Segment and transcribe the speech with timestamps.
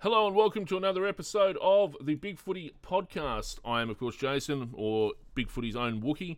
[0.00, 3.58] Hello and welcome to another episode of the Big Footy podcast.
[3.64, 6.36] I am, of course, Jason, or Big Footy's own Wookie.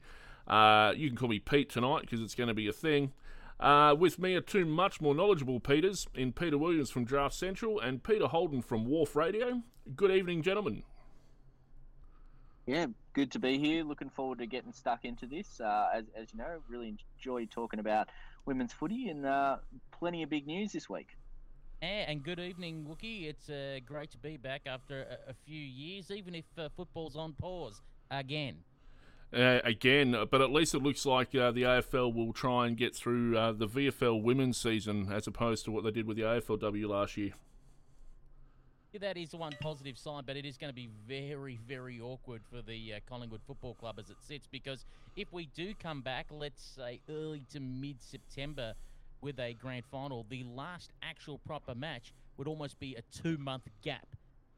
[0.49, 3.13] Uh, you can call me Pete tonight because it's going to be a thing.
[3.61, 7.79] Uh, with me are two much more knowledgeable Peters in Peter Williams from Draft Central
[7.79, 9.61] and Peter Holden from Wharf Radio.
[9.95, 10.83] Good evening, gentlemen.
[12.65, 13.85] Yeah, good to be here.
[13.85, 15.61] Looking forward to getting stuck into this.
[15.61, 18.09] Uh, as, as you know, really enjoy talking about
[18.47, 19.59] women's footy and uh,
[19.93, 21.09] plenty of big news this week.
[21.83, 23.27] Yeah, and good evening, Wookie.
[23.27, 27.17] It's uh, great to be back after a, a few years, even if uh, football's
[27.17, 28.57] on pause again.
[29.33, 32.95] Uh, again, but at least it looks like uh, the AFL will try and get
[32.95, 36.87] through uh, the VFL women's season as opposed to what they did with the AFLW
[36.87, 37.33] last year.
[38.93, 42.43] Yeah, that is one positive sign, but it is going to be very, very awkward
[42.51, 44.85] for the uh, Collingwood Football Club as it sits because
[45.17, 48.75] if we do come back, let's say early to mid September,
[49.21, 53.69] with a grand final, the last actual proper match would almost be a two month
[53.83, 54.07] gap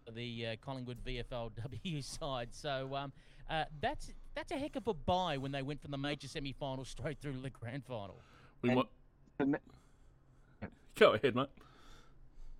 [0.04, 2.48] for the uh, Collingwood VFLW side.
[2.52, 3.12] So um,
[3.48, 6.52] uh, that's that's a heck of a buy when they went from the major semi
[6.52, 8.20] final straight through to the grand final.
[8.62, 8.88] We want...
[10.94, 11.48] Go ahead, mate.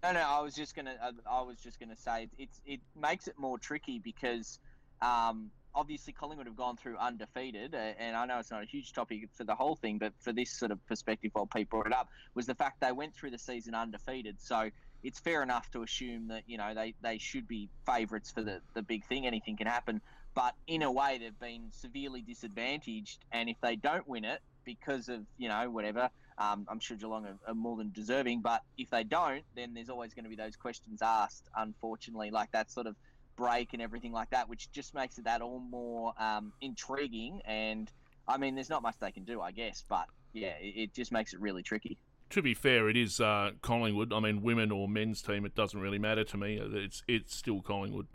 [0.03, 0.97] No, no, I was just gonna.
[1.01, 4.59] I, I was just gonna say it's it makes it more tricky because
[5.01, 8.93] um, obviously Collingwood have gone through undefeated, uh, and I know it's not a huge
[8.93, 11.93] topic for the whole thing, but for this sort of perspective, while Pete brought it
[11.93, 14.41] up, was the fact they went through the season undefeated.
[14.41, 14.71] So
[15.03, 18.61] it's fair enough to assume that you know they, they should be favourites for the,
[18.75, 19.27] the big thing.
[19.27, 20.01] Anything can happen,
[20.35, 25.09] but in a way they've been severely disadvantaged, and if they don't win it because
[25.09, 26.11] of you know whatever.
[26.39, 29.91] Um, I'm sure Geelong are, are more than deserving, but if they don't, then there's
[29.91, 31.49] always going to be those questions asked.
[31.55, 32.97] Unfortunately, like that sort of
[33.43, 37.41] break and everything like that, which just makes it that all more um, intriguing.
[37.45, 37.91] And
[38.29, 41.11] I mean, there's not much they can do, I guess, but yeah, it, it just
[41.11, 41.99] makes it really tricky.
[42.31, 44.13] To be fair, it is uh, Collingwood.
[44.13, 46.59] I mean, women or men's team, it doesn't really matter to me.
[46.63, 48.07] It's it's still Collingwood,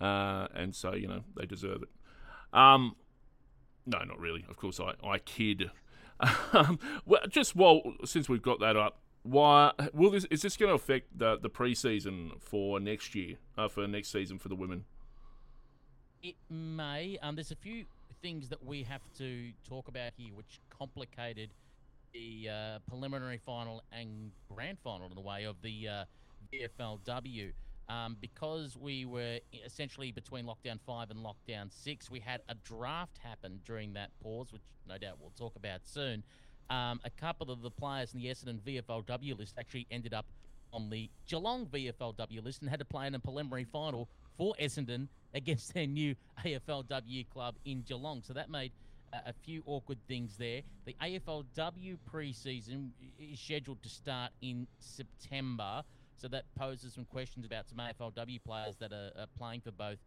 [0.00, 1.88] uh, and so you know they deserve it.
[2.58, 2.96] Um,
[3.84, 4.46] no, not really.
[4.48, 5.70] Of course, I I kid.
[6.54, 10.68] Um, well, just while since we've got that up, why will this is this going
[10.68, 14.84] to affect the the preseason for next year uh, for next season for the women?
[16.22, 17.18] It may.
[17.22, 17.84] Um, there's a few
[18.22, 21.50] things that we have to talk about here, which complicated
[22.12, 26.04] the uh, preliminary final and grand final in the way of the uh,
[26.52, 27.52] VFLW.
[27.88, 33.18] Um, because we were essentially between lockdown five and lockdown six, we had a draft
[33.18, 36.24] happen during that pause, which no doubt we'll talk about soon
[36.70, 40.26] um, a couple of the players in the Essendon VFLW list actually ended up
[40.72, 45.08] on the Geelong VFLW list and had to play in a preliminary final for Essendon
[45.34, 48.22] against their new AFLW club in Geelong.
[48.22, 48.72] So that made
[49.12, 50.62] uh, a few awkward things there.
[50.84, 55.82] The AFLW preseason is scheduled to start in September.
[56.16, 59.98] So that poses some questions about some AFLW players that are, are playing for both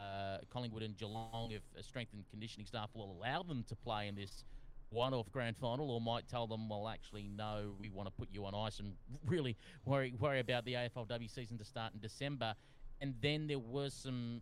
[0.00, 4.08] uh, Collingwood and Geelong if a strength and conditioning staff will allow them to play
[4.08, 4.44] in this
[4.90, 8.44] one-off grand final, or might tell them, well, actually, no, we want to put you
[8.46, 8.92] on ice and
[9.26, 12.54] really worry worry about the AFLW season to start in December.
[13.00, 14.40] And then there was some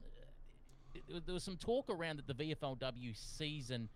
[0.94, 3.88] uh, there was some talk around that the VFLW season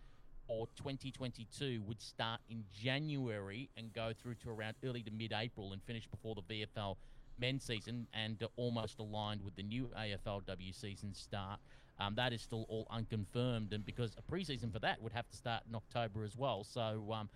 [0.49, 5.81] or 2022 would start in January and go through to around early to mid-April and
[5.85, 6.97] finish before the VFL
[7.41, 11.61] men's season, and almost aligned with the new AFLW season start.
[11.99, 15.37] Um, that is still all unconfirmed, and because a preseason for that would have to
[15.37, 16.65] start in October as well.
[16.65, 17.29] So um,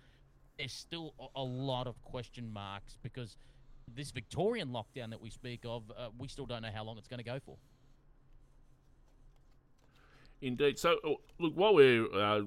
[0.57, 3.37] there's still a, lot of question marks because
[3.93, 7.07] this Victorian lockdown that we speak of, uh, we still don't know how long it's
[7.07, 7.57] going to go for.
[10.41, 10.79] Indeed.
[10.79, 12.41] So, uh, look, while we're uh,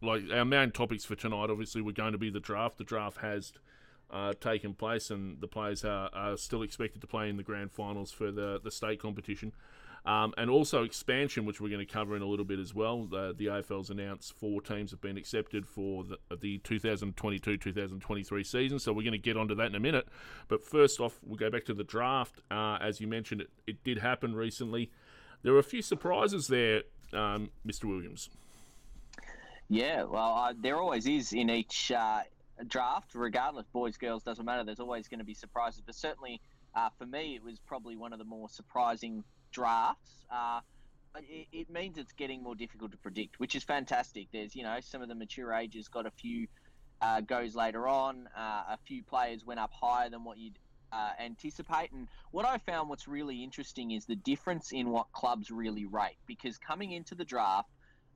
[0.00, 2.78] like our main topics for tonight, obviously, we're going to be the draft.
[2.78, 3.52] The draft has
[4.14, 7.72] uh, taken place, and the players are, are, still expected to play in the grand
[7.72, 9.52] finals for the the state competition.
[10.06, 13.04] Um, and also expansion, which we're going to cover in a little bit as well.
[13.04, 18.92] The, the AFL's announced four teams have been accepted for the, the 2022-2023 season, so
[18.92, 20.06] we're going to get onto that in a minute.
[20.48, 22.42] But first off, we'll go back to the draft.
[22.50, 24.90] Uh, as you mentioned, it, it did happen recently.
[25.42, 26.82] There were a few surprises there,
[27.14, 27.84] um, Mr.
[27.84, 28.28] Williams.
[29.70, 32.20] Yeah, well, uh, there always is in each uh,
[32.68, 34.64] draft, regardless, boys, girls, doesn't matter.
[34.64, 36.40] There's always going to be surprises, but certainly
[36.74, 40.60] uh, for me, it was probably one of the more surprising drafts, uh,
[41.16, 44.26] it, it, means it's getting more difficult to predict, which is fantastic.
[44.32, 46.48] There's, you know, some of the mature ages got a few
[47.00, 48.28] uh, goes later on.
[48.36, 50.58] Uh, a few players went up higher than what you'd
[50.92, 51.92] uh, anticipate.
[51.92, 56.18] And what I found what's really interesting is the difference in what clubs really rate.
[56.26, 57.68] Because coming into the draft,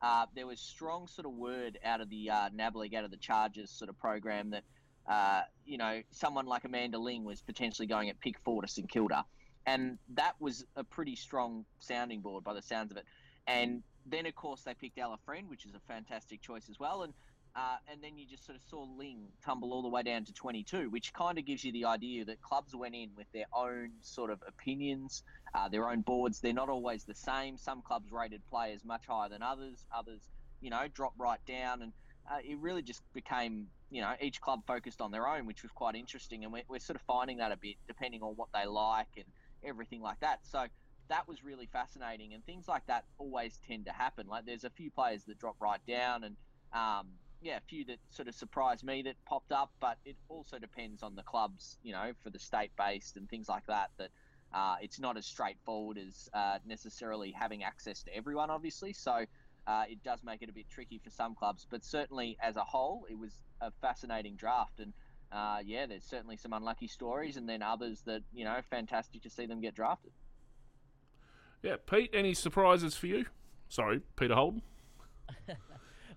[0.02, 3.10] uh, there was strong sort of word out of the uh, NAB League, out of
[3.10, 4.64] the Chargers sort of program that,
[5.08, 8.88] uh, you know, someone like Amanda Ling was potentially going at pick four to St
[8.88, 9.24] Kilda.
[9.66, 13.04] and that was a pretty strong sounding board by the sounds of it.
[13.46, 17.02] And then, of course, they picked Ella Friend, which is a fantastic choice as well.
[17.02, 17.12] And
[17.56, 20.32] uh, and then you just sort of saw Ling tumble all the way down to
[20.32, 23.90] 22, which kind of gives you the idea that clubs went in with their own
[24.00, 25.24] sort of opinions,
[25.54, 26.40] uh, their own boards.
[26.40, 27.56] They're not always the same.
[27.56, 29.84] Some clubs rated players much higher than others.
[29.94, 30.20] Others,
[30.60, 31.82] you know, drop right down.
[31.82, 31.92] And
[32.30, 35.72] uh, it really just became, you know, each club focused on their own, which was
[35.72, 36.44] quite interesting.
[36.44, 39.26] And we're, we're sort of finding that a bit, depending on what they like and
[39.64, 40.40] everything like that.
[40.44, 40.66] So
[41.08, 42.34] that was really fascinating.
[42.34, 44.26] And things like that always tend to happen.
[44.26, 46.36] Like there's a few players that drop right down and,
[46.72, 47.06] um,
[47.40, 51.02] yeah, a few that sort of surprised me that popped up, but it also depends
[51.02, 53.90] on the clubs, you know, for the state based and things like that.
[53.98, 54.10] That
[54.52, 58.92] uh, it's not as straightforward as uh, necessarily having access to everyone, obviously.
[58.92, 59.24] So
[59.66, 62.64] uh, it does make it a bit tricky for some clubs, but certainly as a
[62.64, 64.80] whole, it was a fascinating draft.
[64.80, 64.92] And
[65.30, 69.30] uh, yeah, there's certainly some unlucky stories, and then others that you know, fantastic to
[69.30, 70.12] see them get drafted.
[71.62, 73.26] Yeah, Pete, any surprises for you?
[73.68, 74.62] Sorry, Peter Holden.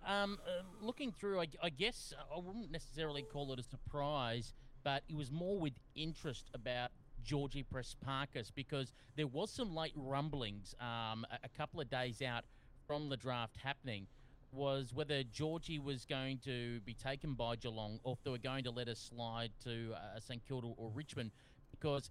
[0.03, 5.03] Um, uh, looking through, I, I, guess I wouldn't necessarily call it a surprise, but
[5.07, 6.89] it was more with interest about
[7.23, 12.43] Georgie Prespakis because there was some late rumblings um, a, a, couple of days out
[12.87, 14.07] from the draft happening
[14.51, 18.63] was whether Georgie was going to be taken by Geelong or if they were going
[18.65, 21.31] to let us slide to uh, St Kilda or Richmond
[21.71, 22.09] because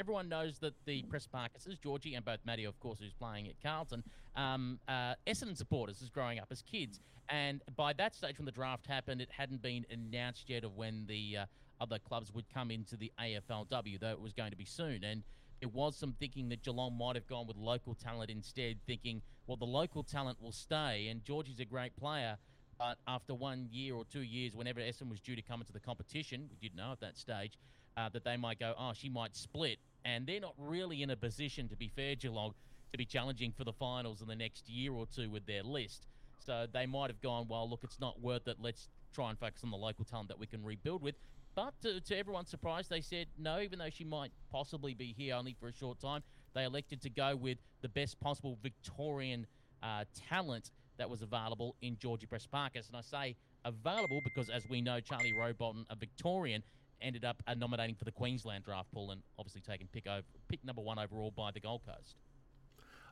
[0.00, 3.54] everyone knows that the Press Prespakises, Georgie and both Maddie, of course, who's playing at
[3.62, 4.02] Carlton,
[4.36, 7.00] um, uh, Essendon supporters is growing up as kids.
[7.28, 11.06] And by that stage, when the draft happened, it hadn't been announced yet of when
[11.06, 11.44] the uh,
[11.84, 15.04] other clubs would come into the AFLW, though it was going to be soon.
[15.04, 15.22] And
[15.60, 19.58] there was some thinking that Geelong might have gone with local talent instead, thinking, well,
[19.58, 22.38] the local talent will stay, and Georgie's a great player.
[22.78, 25.80] But after one year or two years, whenever Essendon was due to come into the
[25.80, 27.58] competition, we didn't know at that stage,
[27.96, 29.78] uh, that they might go, oh, she might split.
[30.04, 32.54] And they're not really in a position, to be fair, Geelong,
[32.92, 36.06] to be challenging for the finals in the next year or two with their list.
[36.44, 38.56] So they might have gone, well, look, it's not worth it.
[38.60, 41.14] Let's try and focus on the local talent that we can rebuild with.
[41.54, 45.34] But to, to everyone's surprise, they said no, even though she might possibly be here
[45.34, 46.22] only for a short time.
[46.54, 49.46] They elected to go with the best possible Victorian
[49.82, 52.88] uh, talent that was available in Georgie Prespakis.
[52.88, 56.62] And I say available because, as we know, Charlie Rowbottom, a Victorian,
[57.02, 60.80] ended up nominating for the Queensland draft pool and obviously taking pick over pick number
[60.80, 62.16] one overall by the Gold Coast.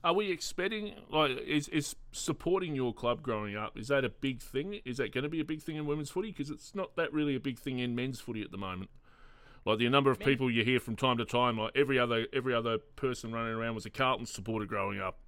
[0.05, 3.79] Are we expecting like is is supporting your club growing up?
[3.79, 4.81] Is that a big thing?
[4.85, 6.33] Is that going to be a big thing in women's footy?
[6.33, 8.91] Because it's not that really a big thing in men's footy at the moment.
[9.65, 12.53] Like the number of people you hear from time to time, like every other every
[12.53, 15.21] other person running around was a Carlton supporter growing up,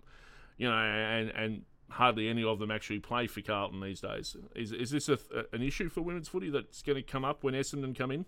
[0.57, 4.37] you know, and and hardly any of them actually play for Carlton these days.
[4.57, 5.19] Is is this a,
[5.53, 8.27] an issue for women's footy that's going to come up when Essendon come in?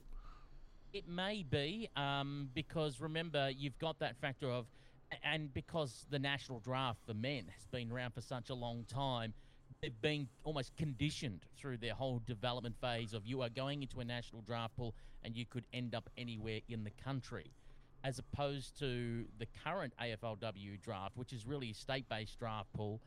[0.92, 4.66] It may be um, because remember you've got that factor of,
[5.22, 9.34] and because the national draft for men has been around for such a long time,
[9.82, 14.04] they've been almost conditioned through their whole development phase of you are going into a
[14.04, 17.50] national draft pool and you could end up anywhere in the country,
[18.04, 23.00] as opposed to the current AFLW draft, which is really a state-based draft pool,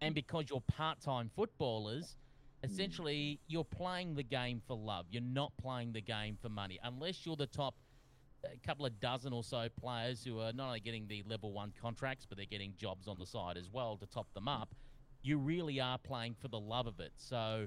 [0.00, 2.70] and because you're part-time footballers hmm.
[2.70, 5.06] Essentially, you're playing the game for love.
[5.10, 6.78] You're not playing the game for money.
[6.82, 7.74] Unless you're the top
[8.44, 11.72] a couple of dozen or so players who are not only getting the level one
[11.80, 14.74] contracts, but they're getting jobs on the side as well to top them up.
[15.22, 17.12] You really are playing for the love of it.
[17.16, 17.66] So,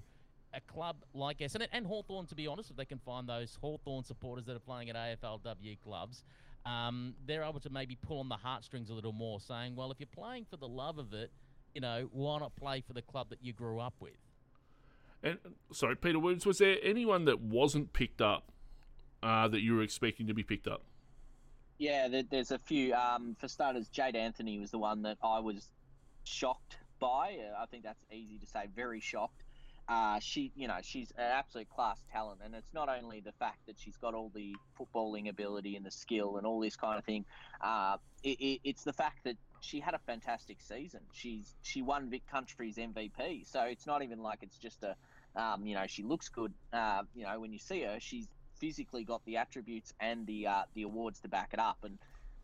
[0.53, 4.03] a club like Essendon and Hawthorn, to be honest, if they can find those Hawthorn
[4.03, 6.24] supporters that are playing at AFLW clubs,
[6.65, 10.00] um, they're able to maybe pull on the heartstrings a little more, saying, well, if
[10.00, 11.32] you're playing for the love of it,
[11.74, 14.13] you know, why not play for the club that you grew up with?
[15.24, 15.38] And
[15.72, 18.53] sorry, Peter Williams, was there anyone that wasn't picked up
[19.24, 20.84] uh, that you were expecting to be picked up?
[21.80, 22.94] Yeah, there's a few.
[22.94, 25.70] Um, for starters, Jade Anthony was the one that I was
[26.24, 27.38] shocked by.
[27.39, 28.68] Uh, I think that's easy to say.
[28.75, 29.42] Very shocked.
[29.89, 33.65] Uh, she, you know, she's an absolute class talent, and it's not only the fact
[33.65, 37.03] that she's got all the footballing ability and the skill and all this kind of
[37.03, 37.25] thing.
[37.60, 41.01] Uh, it, it, it's the fact that she had a fantastic season.
[41.12, 44.96] She's she won Vic Country's MVP, so it's not even like it's just a
[45.36, 46.53] um, you know, she looks good.
[46.72, 48.27] Uh, you know, when you see her, she's
[48.63, 51.77] physically got the attributes and the uh, the awards to back it up.
[51.84, 51.98] And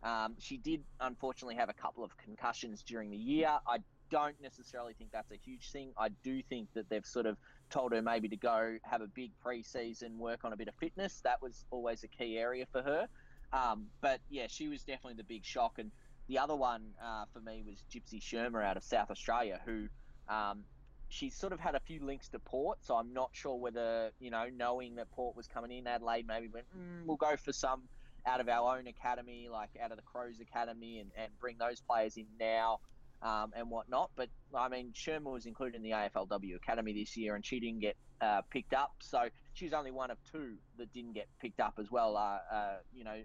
[0.04, 3.50] um, she did unfortunately have a couple of concussions during the year.
[3.66, 3.78] I
[4.10, 5.92] don't necessarily think that's a huge thing.
[5.98, 7.38] I do think that they've sort of
[7.70, 11.22] told her maybe to go have a big preseason, work on a bit of fitness.
[11.24, 13.08] That was always a key area for her.
[13.54, 15.80] Um, but yeah, she was definitely the big shock.
[15.80, 15.90] And
[16.28, 19.88] the other one uh, for me was Gypsy Shermer out of South Australia, who
[20.28, 20.64] um,
[21.10, 24.30] she's sort of had a few links to Port, so I'm not sure whether you
[24.30, 27.84] know, knowing that Port was coming in, Adelaide maybe went, mm, we'll go for some
[28.26, 31.82] out of our own academy, like out of the Crows Academy, and, and bring those
[31.82, 32.80] players in now
[33.22, 34.12] um, and whatnot.
[34.16, 37.80] But I mean, Sherman was included in the AFLW Academy this year, and she didn't
[37.80, 38.92] get uh, picked up.
[39.00, 42.16] So she's only one of two that didn't get picked up as well.
[42.18, 43.22] Uh, uh, you know,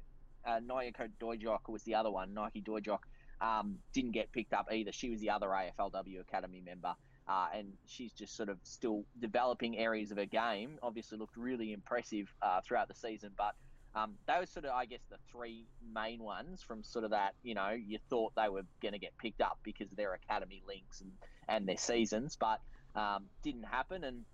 [0.46, 2.34] uh, Nyako Dojiok was the other one.
[2.34, 3.00] Nike Dojiok
[3.40, 4.92] um, didn't get picked up either.
[4.92, 6.94] She was the other AFLW Academy member.
[7.26, 10.78] Uh, and she's just sort of still developing areas of her game.
[10.82, 13.54] Obviously, looked really impressive uh, throughout the season, but
[13.94, 17.54] um, those sort of, I guess, the three main ones from sort of that, you
[17.54, 21.00] know, you thought they were going to get picked up because of their academy links
[21.00, 21.12] and,
[21.48, 22.60] and their seasons, but
[22.96, 24.02] um, didn't happen.
[24.02, 24.24] And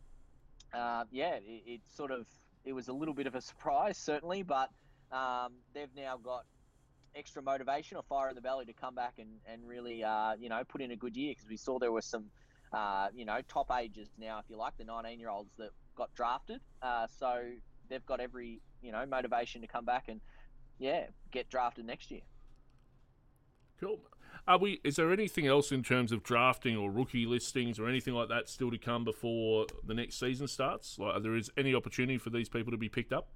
[0.72, 2.26] uh, yeah, it, it, sort of,
[2.64, 4.70] it was a little bit of a surprise, certainly, but
[5.12, 6.44] um, they've now got
[7.14, 10.48] extra motivation or fire in the belly to come back and, and really, uh, you
[10.48, 12.26] know, put in a good year because we saw there were some,
[12.72, 16.14] uh, you know, top ages now, if you like, the 19 year olds that got
[16.14, 16.60] drafted.
[16.82, 17.42] Uh, so
[17.88, 20.20] they've got every you know motivation to come back and
[20.78, 22.22] yeah get drafted next year.
[23.80, 24.00] Cool.
[24.46, 24.80] Are we?
[24.84, 28.48] Is there anything else in terms of drafting or rookie listings or anything like that
[28.48, 30.98] still to come before the next season starts?
[30.98, 33.28] Like, there is any opportunity for these people to be picked up?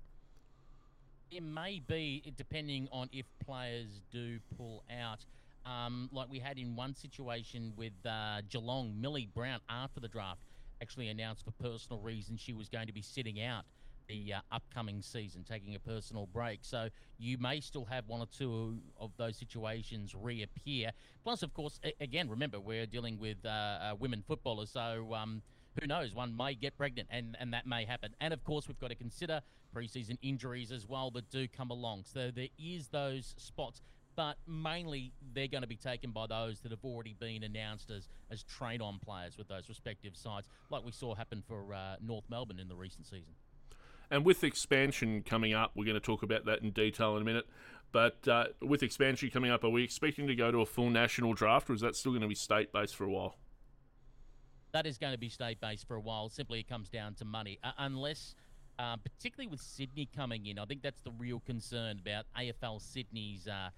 [1.31, 5.25] It may be, depending on if players do pull out.
[5.67, 10.41] Um, like we had in one situation with uh, Geelong, Millie Brown after the draft
[10.83, 13.65] actually announced for personal reasons she was going to be sitting out
[14.07, 16.59] the uh, upcoming season, taking a personal break.
[16.63, 20.91] So you may still have one or two of those situations reappear.
[21.23, 25.43] Plus, of course, a- again, remember we're dealing with uh, uh, women footballers, so um,
[25.81, 26.15] who knows?
[26.15, 28.15] One may get pregnant, and and that may happen.
[28.21, 29.41] And of course, we've got to consider
[29.75, 32.05] preseason injuries as well that do come along.
[32.05, 33.81] So there is those spots.
[34.17, 38.09] But mainly, they're going to be taken by those that have already been announced as,
[38.31, 42.25] as trade on players with those respective sides, like we saw happen for uh, North
[42.31, 43.35] Melbourne in the recent season.
[44.11, 47.25] And with expansion coming up, we're going to talk about that in detail in a
[47.25, 47.47] minute.
[47.91, 51.33] But uh, with expansion coming up, are we expecting to go to a full national
[51.33, 53.37] draft, or is that still going to be state based for a while?
[54.73, 56.29] That is going to be state based for a while.
[56.29, 58.35] Simply, it comes down to money, uh, unless.
[58.77, 63.47] Uh, particularly with Sydney coming in, I think that's the real concern about AFL Sydney's
[63.47, 63.69] uh,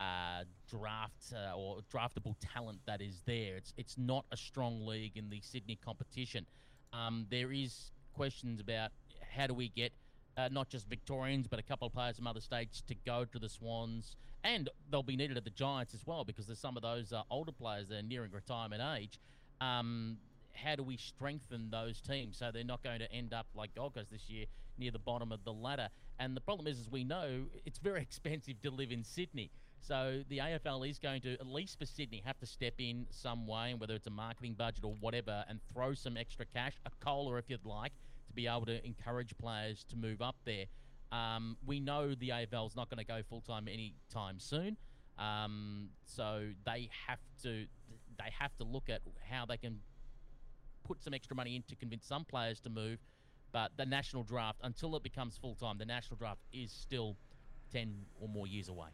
[0.00, 3.56] uh, draft uh, or draftable talent that is there.
[3.56, 6.46] It's it's not a strong league in the Sydney competition.
[6.92, 8.90] Um, there is questions about
[9.36, 9.92] how do we get
[10.36, 13.38] uh, not just Victorians, but a couple of players from other states to go to
[13.38, 16.82] the Swans, and they'll be needed at the Giants as well because there's some of
[16.82, 19.18] those uh, older players that are nearing retirement age.
[19.60, 20.16] Um,
[20.54, 23.94] how do we strengthen those teams so they're not going to end up like Gold
[23.94, 24.46] Coast this year
[24.78, 25.88] near the bottom of the ladder?
[26.18, 29.50] And the problem is, as we know, it's very expensive to live in Sydney.
[29.80, 33.46] So the AFL is going to, at least for Sydney, have to step in some
[33.46, 36.90] way, and whether it's a marketing budget or whatever, and throw some extra cash, a
[37.04, 37.92] cola if you'd like,
[38.28, 40.66] to be able to encourage players to move up there.
[41.12, 44.76] Um, we know the AFL is not going to go full time anytime soon,
[45.18, 47.66] um, so they have to
[48.18, 49.80] they have to look at how they can
[50.84, 52.98] put some extra money in to convince some players to move.
[53.50, 57.16] But the national draft, until it becomes full time, the national draft is still
[57.72, 58.90] ten or more years away.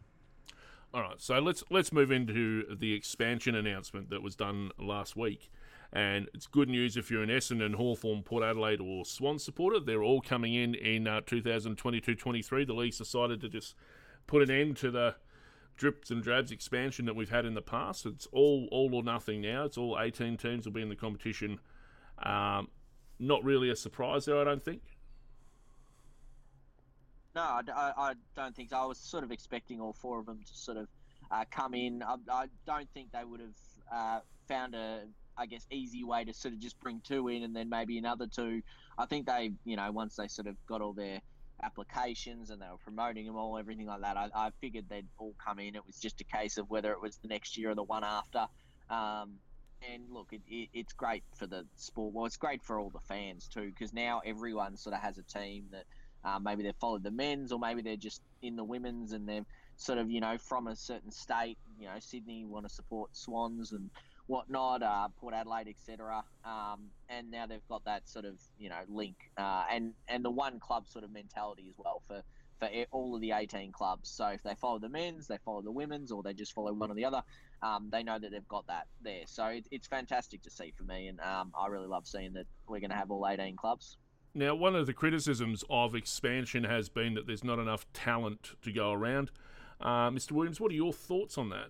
[0.97, 5.51] All right, so let's let's move into the expansion announcement that was done last week.
[5.93, 9.79] And it's good news if you're an Essendon, Hawthorn, Port Adelaide, or Swan supporter.
[9.79, 12.67] They're all coming in in uh, 2022-23.
[12.67, 13.75] The league's decided to just
[14.27, 15.17] put an end to the
[15.77, 18.07] drips and drabs expansion that we've had in the past.
[18.07, 19.65] It's all all or nothing now.
[19.65, 21.61] It's all 18 teams will be in the competition.
[22.23, 22.69] Um,
[23.19, 24.96] not really a surprise there, I don't think.
[27.37, 28.79] No, I, I, don't think so.
[28.79, 30.89] I was sort of expecting all four of them to sort of
[31.31, 32.03] uh, come in.
[32.03, 33.51] I, I, don't think they would have
[33.93, 35.03] uh, found a
[35.39, 38.27] I guess, easy way to sort of just bring two in and then maybe another
[38.27, 38.63] two.
[38.99, 41.21] I think they, you know, once they sort of got all their
[41.63, 45.35] applications and they were promoting them all, everything like that, I, I figured they'd all
[45.45, 45.75] come in.
[45.75, 48.05] It was just a case of whether it was the next year or the one
[48.05, 48.47] after.
[48.89, 49.35] Um,
[49.93, 52.15] and look, it, it, it's great for the sport.
[52.15, 55.23] Well, it's great for all the fans too, because now everyone sort of has a
[55.23, 55.85] team that
[56.27, 59.47] uh, maybe they've followed the men's or maybe they're just in the women's and they're
[59.77, 61.57] sort of, you know, from a certain state.
[61.79, 63.91] You know, Sydney want to support Swans and
[64.27, 66.25] whatnot, uh, Port Adelaide, etc.
[66.45, 70.31] Um, and now they've got that sort of you know link uh, and and the
[70.31, 72.23] one club sort of mentality as well for
[72.59, 74.09] for all of the 18 clubs.
[74.09, 76.91] So if they follow the men's, they follow the women's, or they just follow one
[76.91, 77.23] or the other,
[77.63, 79.25] um, they know that they've got that there.
[79.27, 82.47] So it, it's fantastic to see for me, and um, I really love seeing that
[82.67, 83.99] we're going to have all 18 clubs.
[84.37, 88.71] Now, one of the criticisms of expansion has been that there's not enough talent to
[88.71, 89.31] go around.
[89.81, 90.33] Uh, Mr.
[90.33, 91.69] Williams, what are your thoughts on that?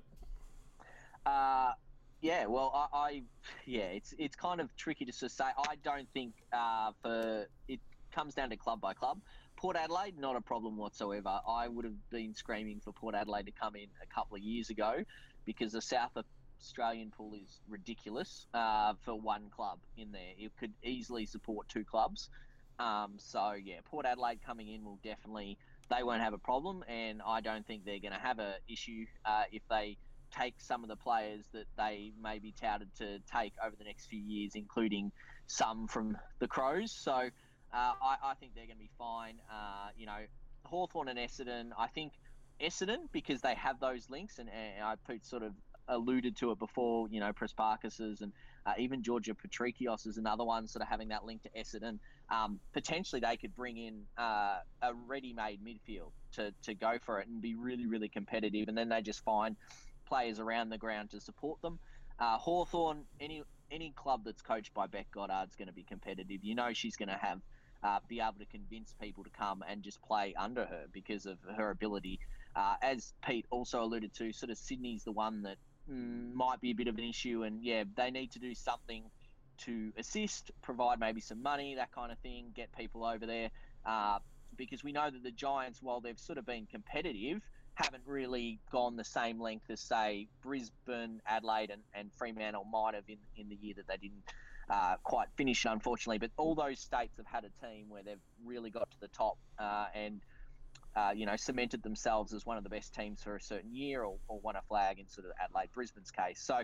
[1.24, 1.74] Uh,
[2.22, 3.22] yeah, well, I, I,
[3.66, 5.44] yeah, it's it's kind of tricky to say.
[5.44, 7.78] I don't think uh, for it
[8.10, 9.20] comes down to club by club,
[9.54, 11.38] Port Adelaide, not a problem whatsoever.
[11.48, 14.70] I would have been screaming for Port Adelaide to come in a couple of years
[14.70, 15.04] ago
[15.44, 16.18] because the South
[16.60, 20.32] Australian pool is ridiculous uh, for one club in there.
[20.36, 22.28] It could easily support two clubs.
[22.78, 27.22] Um, so yeah, Port Adelaide coming in will definitely they won't have a problem, and
[27.24, 29.96] I don't think they're going to have a issue uh, if they
[30.36, 34.06] take some of the players that they may be touted to take over the next
[34.06, 35.12] few years, including
[35.46, 36.92] some from the Crows.
[36.92, 37.28] So uh,
[37.72, 39.36] I, I, think they're going to be fine.
[39.50, 40.18] Uh, you know,
[40.64, 42.12] Hawthorn and Essendon, I think
[42.60, 45.52] Essendon, because they have those links, and, and I sort of
[45.88, 48.32] alluded to it before, you know, Prespakis's and
[48.66, 51.98] uh, even Georgia Patrikios is another one sort of having that link to Essendon.
[52.28, 57.28] Um, potentially they could bring in uh, a ready-made midfield to, to go for it
[57.28, 58.68] and be really, really competitive.
[58.68, 59.56] And then they just find
[60.06, 61.78] players around the ground to support them.
[62.18, 66.44] Uh, Hawthorn, any any club that's coached by Bec Goddard's going to be competitive.
[66.44, 67.40] You know she's going to have
[67.82, 71.38] uh, be able to convince people to come and just play under her because of
[71.56, 72.20] her ability.
[72.54, 75.56] Uh, as Pete also alluded to, sort of Sydney's the one that
[75.88, 79.04] might be a bit of an issue, and yeah, they need to do something
[79.58, 83.50] to assist, provide maybe some money, that kind of thing, get people over there.
[83.84, 84.18] Uh,
[84.56, 87.40] because we know that the Giants, while they've sort of been competitive,
[87.74, 93.04] haven't really gone the same length as say Brisbane, Adelaide, and, and Fremantle might have
[93.08, 94.22] in in the year that they didn't
[94.70, 96.18] uh, quite finish, unfortunately.
[96.18, 99.38] But all those states have had a team where they've really got to the top
[99.58, 100.20] uh, and.
[100.96, 104.02] Uh, you know, cemented themselves as one of the best teams for a certain year,
[104.02, 106.40] or, or won a flag in sort of Adelaide, Brisbane's case.
[106.42, 106.62] So,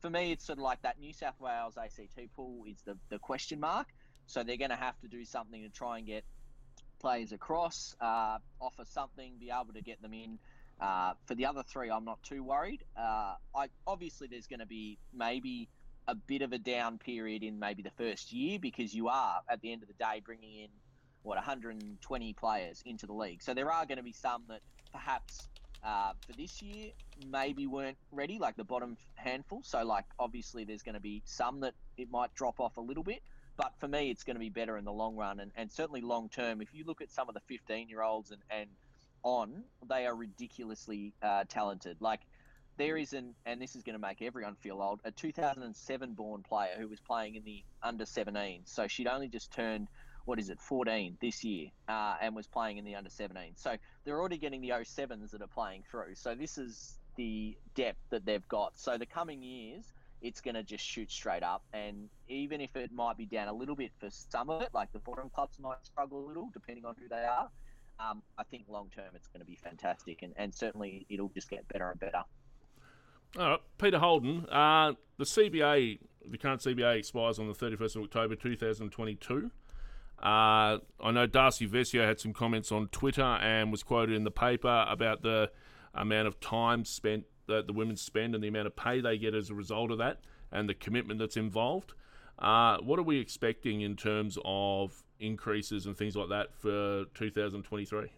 [0.00, 3.18] for me, it's sort of like that New South Wales ACT pool is the, the
[3.18, 3.86] question mark.
[4.26, 6.24] So they're going to have to do something to try and get
[7.00, 10.38] players across, uh, offer something, be able to get them in.
[10.80, 12.82] Uh, for the other three, I'm not too worried.
[12.98, 15.68] Uh, I obviously there's going to be maybe
[16.08, 19.60] a bit of a down period in maybe the first year because you are at
[19.60, 20.68] the end of the day bringing in
[21.24, 23.42] what 120 players into the league.
[23.42, 24.60] So there are going to be some that
[24.92, 25.48] perhaps
[25.84, 26.90] uh, for this year
[27.30, 29.62] maybe weren't ready, like the bottom handful.
[29.64, 33.02] So like obviously there's going to be some that it might drop off a little
[33.02, 33.22] bit.
[33.56, 36.00] But for me, it's going to be better in the long run and, and certainly
[36.00, 36.60] long term.
[36.60, 38.68] If you look at some of the 15 year olds and, and
[39.22, 41.98] on, they are ridiculously uh, talented.
[42.00, 42.20] Like
[42.76, 46.42] there is an, and this is going to make everyone feel old, a 2007 born
[46.42, 48.62] player who was playing in the under 17.
[48.64, 49.88] So she'd only just turned,
[50.24, 53.52] what is it, 14 this year, uh, and was playing in the under 17.
[53.56, 56.14] So they're already getting the 07s that are playing through.
[56.14, 58.72] So this is the depth that they've got.
[58.78, 61.62] So the coming years, it's going to just shoot straight up.
[61.72, 64.92] And even if it might be down a little bit for some of it, like
[64.92, 67.50] the bottom clubs might struggle a little, depending on who they are
[68.00, 71.48] um, I think long term it's going to be fantastic, and, and certainly it'll just
[71.48, 72.22] get better and better.
[73.38, 78.02] All right, Peter Holden, uh, the CBA, the current CBA expires on the 31st of
[78.04, 79.50] October 2022.
[80.22, 84.30] Uh, I know Darcy Vescio had some comments on Twitter and was quoted in the
[84.30, 85.50] paper about the
[85.92, 89.34] amount of time spent that the women spend and the amount of pay they get
[89.34, 91.92] as a result of that and the commitment that's involved.
[92.38, 98.08] Uh, what are we expecting in terms of increases and things like that for 2023?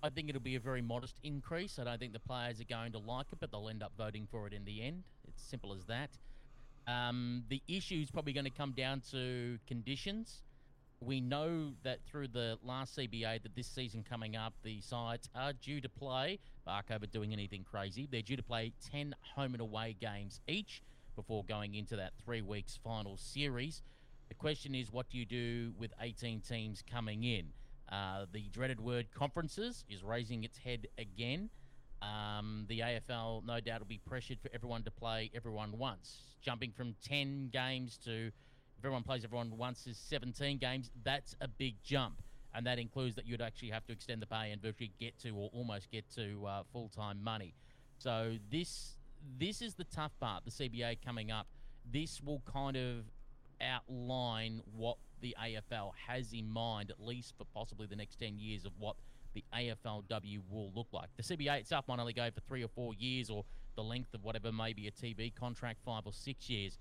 [0.00, 1.78] I think it'll be a very modest increase.
[1.78, 4.28] I don't think the players are going to like it, but they'll end up voting
[4.30, 5.02] for it in the end.
[5.26, 6.10] It's simple as that.
[6.88, 10.42] Um, the issue is probably going to come down to conditions.
[11.00, 15.52] We know that through the last CBA that this season coming up, the sides are
[15.52, 19.60] due to play, bark over doing anything crazy, they're due to play 10 home and
[19.60, 20.82] away games each
[21.14, 23.82] before going into that three weeks final series.
[24.28, 27.48] The question is, what do you do with 18 teams coming in?
[27.90, 31.50] Uh, the dreaded word conferences is raising its head again.
[32.00, 36.18] Um, the AFL, no doubt, will be pressured for everyone to play everyone once.
[36.40, 38.30] Jumping from 10 games to
[38.78, 40.90] if everyone plays everyone once is 17 games.
[41.02, 42.22] That's a big jump.
[42.54, 45.30] And that includes that you'd actually have to extend the pay and virtually get to
[45.30, 47.54] or almost get to uh, full time money.
[47.98, 48.94] So this
[49.38, 50.44] this is the tough part.
[50.44, 51.48] The CBA coming up.
[51.90, 53.04] This will kind of
[53.60, 58.64] outline what the AFL has in mind, at least for possibly the next 10 years,
[58.64, 58.96] of what
[59.34, 61.08] the AFLW will look like.
[61.16, 63.44] The CBA itself might only go for three or four years or
[63.76, 66.78] the length of whatever may be a TV contract, five or six years.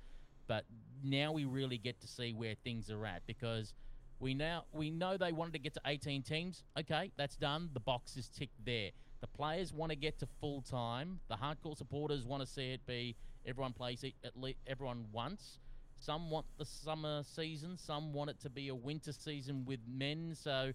[0.48, 0.66] But
[1.04, 3.74] now we really get to see where things are at because
[4.20, 6.64] we now we know they wanted to get to 18 teams.
[6.80, 7.70] Okay, that's done.
[7.74, 8.92] The box is ticked there.
[9.22, 11.20] The players want to get to full time.
[11.28, 15.60] The hardcore supporters want to see it be everyone plays it at least everyone once.
[16.00, 17.78] Some want the summer season.
[17.78, 20.36] Some want it to be a winter season with men.
[20.40, 20.74] So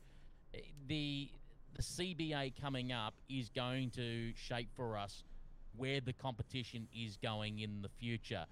[0.54, 1.30] eh, the
[1.74, 5.24] the CBA coming up is going to shape for us
[5.76, 8.44] where the competition is going in the future.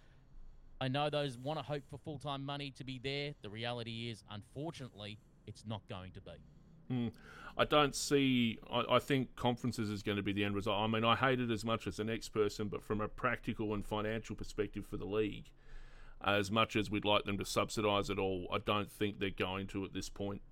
[0.81, 3.35] I know those want to hope for full time money to be there.
[3.43, 6.95] The reality is, unfortunately, It's not going to be.
[6.95, 7.13] Mm.
[7.59, 8.59] I don't see.
[8.71, 10.81] I, I, think conferences is going to be the end result.
[10.81, 13.75] I mean, I hate it as much as the next person, but from a practical
[13.75, 15.51] and financial perspective for the league,
[16.25, 19.67] as much as we'd like them to subsidise it all, I don't think they're going
[19.69, 20.43] to at this point.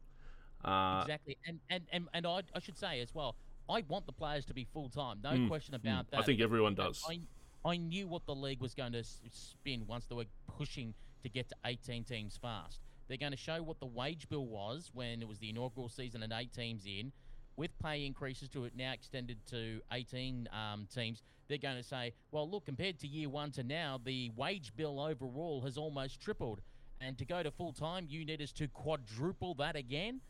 [0.65, 3.37] Uh, exactly, and and and, and I, I should say as well,
[3.69, 5.21] I want the players to be full time.
[5.23, 6.21] No mm, question about mm, that.
[6.21, 7.05] I think everyone does.
[7.09, 7.21] I,
[7.69, 10.25] I knew what the league was going to spin once they were
[10.57, 12.81] pushing to get to 18 teams fast.
[13.09, 16.23] They're going to show what the wage bill was when it was the inaugural season
[16.23, 17.13] and eight teams in.
[17.57, 22.13] With pay increases to it now extended to 18 um, teams, they're going to say,
[22.31, 26.61] well, look, compared to year one to now, the wage bill overall has almost tripled.
[27.01, 30.21] And to go to full time, you need us to quadruple that again.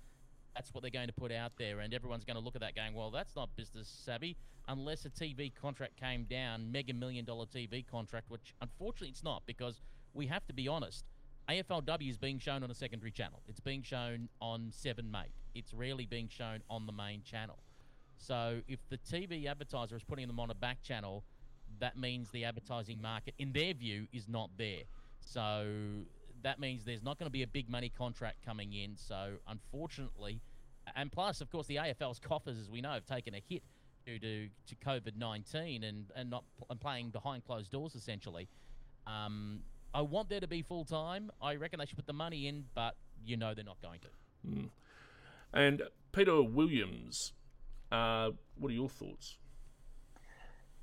[0.59, 2.75] That's what they're going to put out there, and everyone's going to look at that
[2.75, 7.47] going, well, that's not business savvy, unless a TV contract came down, mega million dollar
[7.47, 9.81] TV contract, which unfortunately it's not because
[10.15, 11.05] we have to be honest.
[11.49, 13.41] AFLW is being shown on a secondary channel.
[13.47, 15.31] It's being shown on Seven Mate.
[15.55, 17.59] It's rarely being shown on the main channel.
[18.17, 21.23] So if the TV advertiser is putting them on a back channel,
[21.79, 24.83] that means the advertising market, in their view, is not there.
[25.21, 25.69] So
[26.43, 28.97] that means there's not going to be a big money contract coming in.
[28.97, 30.41] So unfortunately,
[30.97, 33.63] and plus, of course, the AFL's coffers, as we know, have taken a hit
[34.07, 38.49] due to, to COVID 19 and, and not and playing behind closed doors, essentially.
[39.07, 39.61] Um,
[39.95, 41.31] I want there to be full time.
[41.43, 44.09] I reckon they should put the money in, but you know they're not going to.
[44.49, 44.69] Mm.
[45.53, 47.33] And Peter Williams,
[47.91, 49.39] uh, what are your thoughts?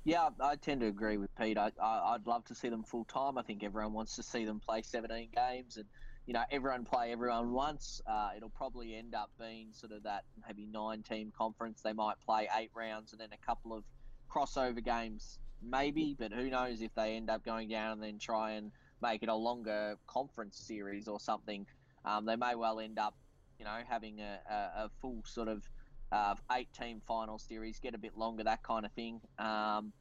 [0.06, 1.58] Yeah, I tend to agree with Pete.
[1.58, 3.36] I, I, would love to see them full time.
[3.36, 5.86] I think everyone wants to see them play 17 games and,
[6.26, 8.00] you know, everyone play everyone once.
[8.06, 11.80] Uh, it'll probably end up being sort of that maybe nine team conference.
[11.82, 13.82] They might play eight rounds and then a couple of
[14.30, 18.52] crossover games, maybe, but who knows if they end up going down and then try
[18.52, 18.70] and
[19.02, 21.66] make it a longer conference series or something.
[22.04, 23.16] Um, they may well end up,
[23.58, 25.68] you know, having a, a, a full sort of
[26.12, 29.20] uh, eight team final series, get a bit longer, that kind of thing.
[29.38, 29.92] Um,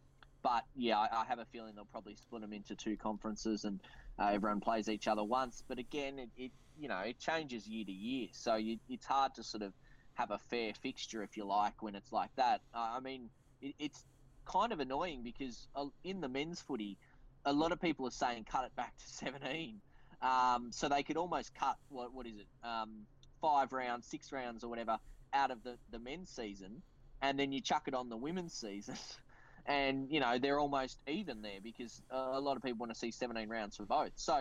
[0.43, 3.81] but yeah, I, I, have a feeling they'll probably split them into two conferences and
[4.19, 5.63] uh, everyone plays each other once.
[5.67, 9.33] But again, it, it, you know it changes year to year, so you, it's hard
[9.35, 9.73] to sort of
[10.13, 12.61] have a fair fixture if you like when it's like that.
[12.73, 13.29] I mean,
[13.61, 14.03] it, it's
[14.45, 16.97] kind of annoying because uh, in the men's footy,
[17.45, 19.81] a lot of people are saying cut it back to 17.
[20.21, 23.07] Um, so they could almost cut what what is it, um,
[23.41, 24.99] five rounds, six rounds, or whatever
[25.35, 26.81] out of the, the men's season,
[27.21, 28.95] and then you chuck it on the women's season,
[29.65, 33.11] and you know they're almost even there because a lot of people want to see
[33.11, 34.11] 17 rounds for both.
[34.15, 34.35] So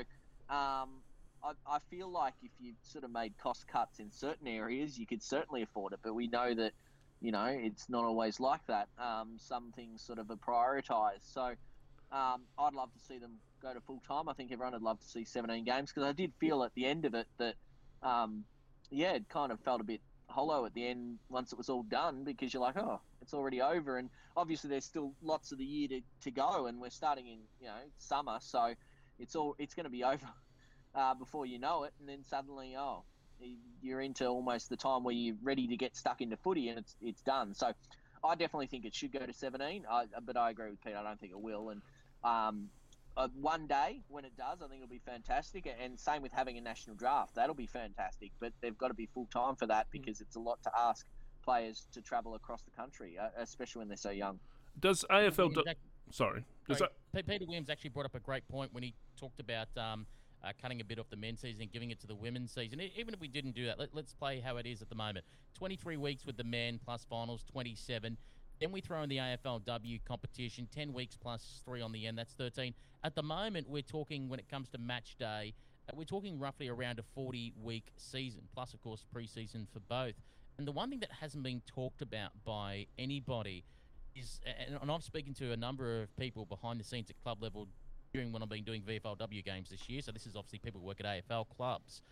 [0.49, 1.03] um,
[1.43, 5.07] I, I feel like if you sort of made cost cuts in certain areas, you
[5.07, 6.73] could certainly afford it, but we know that
[7.21, 8.89] you know it's not always like that.
[8.99, 11.33] Um, some things sort of are prioritised.
[11.33, 11.55] So
[12.13, 14.29] um, I'd love to see them go to full time.
[14.29, 16.87] I think everyone would love to see 17 games because I did feel at the
[16.87, 17.55] end of it that
[18.03, 18.45] um,
[18.91, 21.83] yeah, it kind of felt a bit hollow at the end once it was all
[21.83, 23.99] done because you're like, oh, it's already over.
[23.99, 27.39] And obviously, there's still lots of the year to, to go, and we're starting in
[27.61, 28.75] you know summer, so
[29.19, 30.27] it's all it's going to be over
[30.95, 31.93] uh, before you know it.
[32.01, 33.05] And then suddenly, oh,
[33.83, 36.97] you're into almost the time where you're ready to get stuck into footy, and it's
[37.03, 37.55] it's done.
[37.55, 37.73] So
[38.25, 40.95] I definitely think it should go to 17, I, but I agree with Pete.
[40.95, 41.69] I don't think it will.
[41.71, 41.83] And
[42.25, 42.71] um,
[43.17, 45.73] uh, one day when it does, I think it'll be fantastic.
[45.81, 48.33] And same with having a national draft, that'll be fantastic.
[48.41, 49.93] But they've got to be full time for that mm.
[49.93, 51.07] because it's a lot to ask
[51.45, 54.39] players to travel across the country, uh, especially when they're so young.
[54.81, 55.55] Does AFL?
[55.55, 55.63] Do-
[56.11, 56.91] sorry, does sorry.
[57.13, 59.69] That- Peter Williams actually brought up a great point when he talked about.
[59.77, 60.07] Um,
[60.45, 62.79] uh, cutting a bit off the men's season giving it to the women's season.
[62.97, 65.25] Even if we didn't do that, let, us play how it is at the moment.
[65.55, 68.19] 23 weeks with the men plus finals, 27.
[68.61, 72.35] Then we throw in the AFLW competition, 10 weeks plus three on the end, that's
[72.35, 72.75] 13.
[73.03, 75.55] At the moment, we're talking, when it comes to match day,
[75.89, 80.15] uh, we're talking roughly around a 40 week season, plus, of course, preseason for both.
[80.57, 83.65] And the one thing that hasn't been talked about by anybody
[84.15, 87.67] is, and I'm speaking to a number of people behind the scenes at club level
[88.13, 90.01] during when I've been doing VFLW games this year.
[90.01, 92.03] So this is obviously people who work at AFL clubs.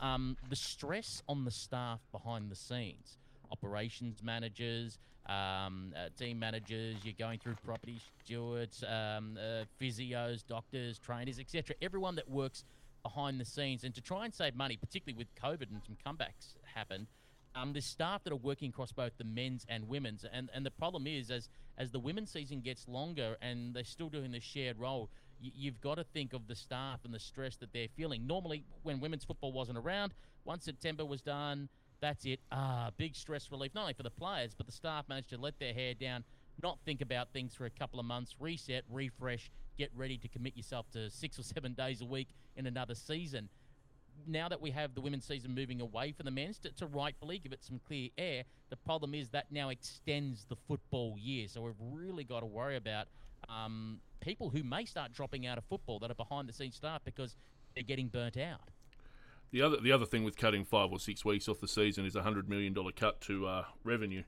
[0.00, 3.18] Um, the stress on the staff behind the scenes,
[3.50, 10.98] operations managers, um, uh, team managers, you're going through property stewards, um, uh, physios, doctors,
[10.98, 11.74] trainers, etc.
[11.82, 12.64] Everyone that works
[13.02, 16.54] behind the scenes, and to try and save money, particularly with COVID and some comebacks
[16.74, 17.06] happened.
[17.54, 20.70] Um, there's staff that are working across both the men's and women's, and, and the
[20.70, 24.78] problem is as as the women's season gets longer and they're still doing the shared
[24.78, 25.08] role,
[25.40, 28.26] you've got to think of the staff and the stress that they're feeling.
[28.26, 30.12] Normally, when women's football wasn't around,
[30.44, 31.68] once September was done,
[32.00, 32.40] that's it.
[32.50, 35.58] Ah, big stress relief, not only for the players, but the staff managed to let
[35.58, 36.24] their hair down,
[36.62, 40.56] not think about things for a couple of months, reset, refresh, get ready to commit
[40.56, 43.48] yourself to six or seven days a week in another season.
[44.26, 47.38] now that we have the women's season moving away from the men's to, to rightfully
[47.38, 51.48] give it some clear air, the problem is that now extends the football year.
[51.48, 53.06] So we've really got to worry about
[53.48, 57.00] um, people who may start dropping out of football that are behind the scenes staff
[57.04, 57.36] because
[57.74, 58.70] they're getting burnt out.
[59.52, 62.14] The other the other thing with cutting five or six weeks off the season is
[62.14, 64.22] a hundred million dollar cut to uh, revenue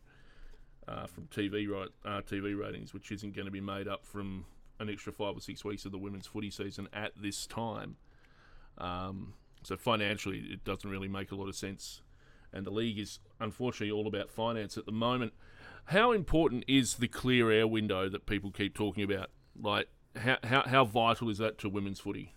[0.89, 4.47] uh, from TV right uh, TV ratings, which isn't going to be made up from
[4.81, 7.97] an extra five or six weeks of the women's footy season at this time.
[8.79, 12.03] Um, so financially, it doesn't really make a lot of sense,
[12.53, 15.35] and the league is unfortunately all about finance at the moment.
[15.87, 19.31] How important is the clear air window that people keep talking about?
[19.61, 22.35] Like, how how, how vital is that to women's footy?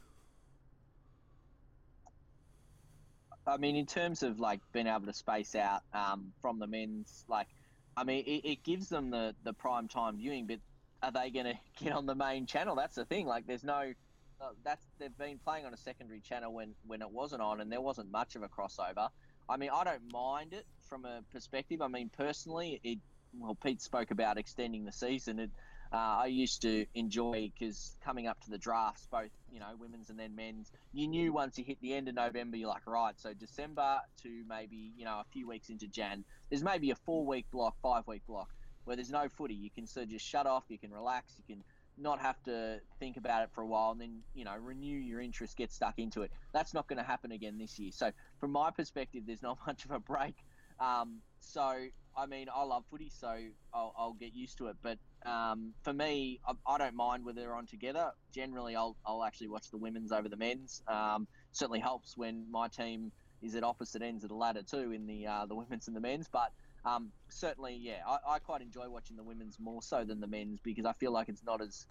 [3.48, 7.26] I mean, in terms of like being able to space out um, from the men's,
[7.28, 7.48] like,
[7.96, 10.60] I mean, it, it gives them the the prime time viewing, but
[11.04, 11.46] are they going
[11.78, 12.76] to get on the main channel?
[12.76, 13.28] That's the thing.
[13.28, 13.94] Like, there's no.
[14.42, 17.72] Uh, that's they've been playing on a secondary channel when when it wasn't on, and
[17.72, 19.10] there wasn't much of a crossover.
[19.48, 21.82] I mean, I don't mind it from a perspective.
[21.82, 23.00] I mean, personally, it.
[23.38, 25.40] Well, Pete spoke about extending the season.
[25.40, 25.52] It,
[25.94, 30.10] uh, I used to enjoy because coming up to the drafts, both you know women's
[30.10, 33.20] and then men's, you knew once you hit the end of November, you're like, right,
[33.20, 37.26] so December to maybe you know a few weeks into Jan, there's maybe a four
[37.26, 38.50] week block, five week block
[38.86, 39.56] where there's no footy.
[39.56, 41.64] You can sort of just shut off, you can relax, you can
[41.98, 45.22] not have to think about it for a while and then you know renew your
[45.22, 46.32] interest get stuck into it.
[46.54, 47.92] That's not going to happen again this year.
[47.94, 50.36] So from my perspective there's not much of a break.
[50.80, 51.74] Um, so
[52.18, 53.36] i mean i love footy so
[53.74, 54.76] i'll, I'll get used to it.
[54.82, 58.12] But um, for me I, I, don't mind whether they're on together.
[58.34, 60.84] Generally I'll, I'll actually watch the women's over the men's.
[60.88, 65.08] Um, certainly helps when my team is at opposite ends of the ladder too in
[65.08, 66.28] the uh, the women's and the men's.
[66.32, 66.52] But
[66.86, 70.60] um, certainly, yeah, I, I, quite enjoy watching the women's more so than the men's
[70.64, 71.88] because I feel like it's not as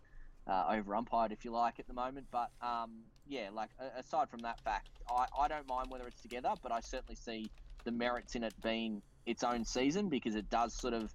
[0.46, 2.26] uh, over umpired, if you like, at the moment.
[2.30, 6.52] But um, yeah, like aside from that fact, I, I don't mind whether it's together,
[6.62, 7.50] but I certainly see
[7.84, 11.12] the merits in it being its own season because it does sort of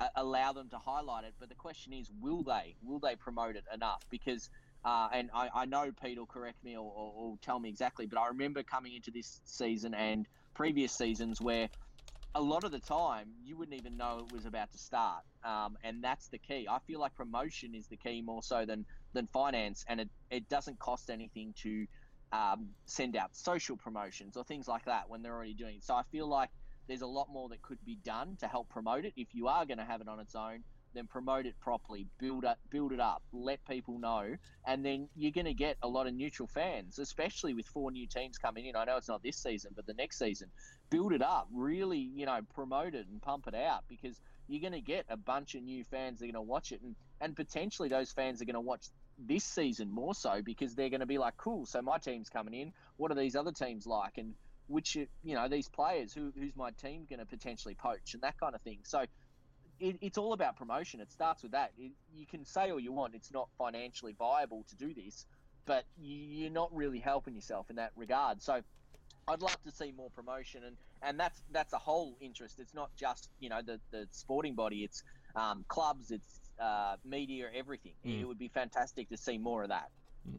[0.00, 1.34] uh, allow them to highlight it.
[1.38, 2.76] But the question is, will they?
[2.82, 4.02] Will they promote it enough?
[4.10, 4.48] Because
[4.84, 8.06] uh, and I, I, know Pete will correct me or, or, or, tell me exactly,
[8.06, 11.68] but I remember coming into this season and previous seasons where
[12.34, 15.76] a lot of the time you wouldn't even know it was about to start, um,
[15.84, 16.66] and that's the key.
[16.70, 20.48] I feel like promotion is the key more so than than finance, and it it
[20.48, 21.86] doesn't cost anything to
[22.32, 25.84] um, send out social promotions or things like that when they're already doing it.
[25.84, 26.50] So I feel like
[26.90, 29.12] there's a lot more that could be done to help promote it.
[29.16, 32.44] If you are going to have it on its own, then promote it properly, build
[32.44, 36.08] it, build it up, let people know, and then you're going to get a lot
[36.08, 38.74] of neutral fans, especially with four new teams coming in.
[38.74, 40.50] I know it's not this season, but the next season,
[40.90, 44.72] build it up, really, you know, promote it and pump it out because you're going
[44.72, 47.36] to get a bunch of new fans that are going to watch it, and and
[47.36, 48.86] potentially those fans are going to watch
[49.18, 52.54] this season more so because they're going to be like, cool, so my team's coming
[52.54, 52.72] in.
[52.96, 54.16] What are these other teams like?
[54.16, 54.34] And
[54.70, 58.38] which you know these players who who's my team going to potentially poach and that
[58.38, 58.78] kind of thing.
[58.84, 59.04] So
[59.80, 61.00] it, it's all about promotion.
[61.00, 61.72] It starts with that.
[61.76, 65.26] It, you can say all you want, it's not financially viable to do this,
[65.66, 68.42] but you're not really helping yourself in that regard.
[68.42, 68.60] So
[69.26, 72.60] I'd love to see more promotion, and, and that's that's a whole interest.
[72.60, 74.84] It's not just you know the, the sporting body.
[74.84, 75.02] It's
[75.34, 76.10] um, clubs.
[76.10, 77.48] It's uh, media.
[77.54, 77.94] Everything.
[78.06, 78.20] Mm.
[78.20, 79.90] It would be fantastic to see more of that.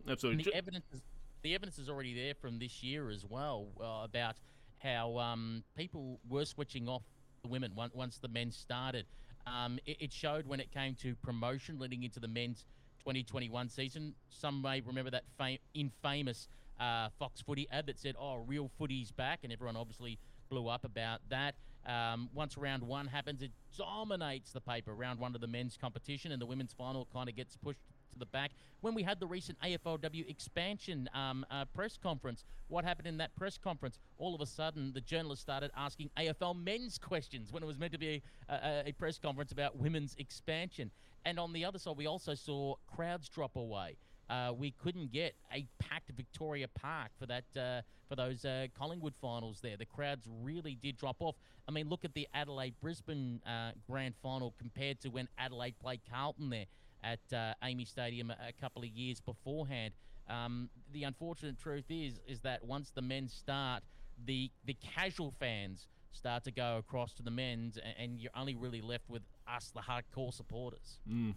[0.08, 0.44] Absolutely.
[0.44, 1.02] And the evidence is
[1.42, 4.36] the evidence is already there from this year as well uh, about
[4.80, 7.04] how um, people were switching off
[7.44, 9.06] the women once the men started.
[9.48, 12.66] Um, it, it, showed when it came to promotion leading into the men's
[13.00, 14.14] 2021 season.
[14.30, 16.48] Some may remember that fam- infamous
[16.80, 20.84] uh, Fox Footy ad that said, "Oh, real footy's back," and everyone obviously blew up
[20.84, 21.56] about that.
[21.88, 24.94] Um, once round one happens, it dominates the paper.
[24.94, 27.80] Round one of the men's competition, and the women's final kind of gets pushed
[28.12, 28.52] to the back.
[28.82, 33.36] When we had the recent AFLW expansion um, uh, press conference, what happened in that
[33.36, 34.00] press conference?
[34.18, 37.94] All of a sudden, the journalists started asking AFL men's questions when it was meant
[37.94, 40.92] to be a, a, a press conference about women's expansion.
[41.26, 43.98] And on the other side, we also saw crowds drop away.
[44.32, 49.14] Uh, we couldn't get a packed Victoria Park for that uh, for those uh, Collingwood
[49.22, 49.60] finals.
[49.62, 51.36] There, the crowds really did drop off.
[51.68, 56.00] I mean, look at the Adelaide Brisbane uh, grand final compared to when Adelaide played
[56.10, 56.66] Carlton there
[57.04, 59.94] at uh, AAMI Stadium a, couple of years beforehand.
[60.30, 63.84] Um, the unfortunate truth is is that once the men start,
[64.24, 68.82] the the casual fans start to go across to the men's, and, you're only really
[68.82, 71.00] left with us, the hardcore supporters.
[71.10, 71.36] Mm.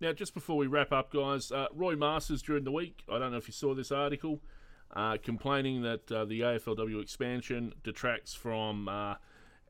[0.00, 3.30] Now, just before we wrap up, guys, uh, Roy Masters during the week, I don't
[3.30, 4.40] know if you saw this article,
[4.94, 9.14] uh, complaining that uh, the AFLW expansion detracts from uh,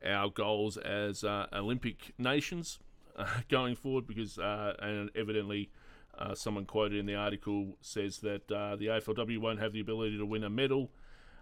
[0.05, 2.79] our goals as uh, Olympic nations
[3.49, 5.69] going forward because, uh, and evidently,
[6.17, 10.17] uh, someone quoted in the article says that uh, the AFLW won't have the ability
[10.17, 10.91] to win a medal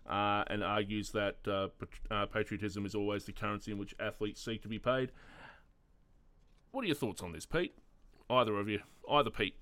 [0.08, 4.44] uh, and argues that uh, pat- uh, patriotism is always the currency in which athletes
[4.44, 5.12] seek to be paid.
[6.72, 7.74] What are your thoughts on this, Pete?
[8.30, 9.56] Either of you, either Pete.